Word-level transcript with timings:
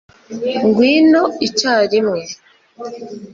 ngwino 0.65 1.23
icyarimwe 1.47 2.21